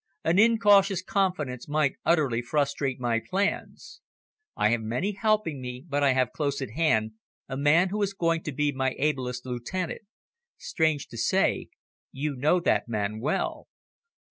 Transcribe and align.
An 0.23 0.39
incautious 0.39 1.03
confidence 1.03 1.67
might 1.67 1.97
utterly 2.03 2.41
frustrate 2.41 2.99
my 2.99 3.19
plans. 3.19 4.01
I 4.57 4.69
have 4.69 4.81
many 4.81 5.11
helping 5.11 5.61
me, 5.61 5.85
but 5.87 6.03
I 6.03 6.13
have 6.13 6.31
close 6.31 6.59
at 6.59 6.71
hand 6.71 7.11
a 7.47 7.55
man 7.55 7.89
who 7.89 8.01
is 8.01 8.15
going 8.15 8.41
to 8.45 8.51
be 8.51 8.71
my 8.71 8.95
ablest 8.97 9.45
lieutenant. 9.45 10.01
Strange 10.57 11.07
to 11.09 11.19
say, 11.19 11.67
you 12.11 12.35
know 12.35 12.59
that 12.61 12.87
man 12.87 13.19
well." 13.19 13.67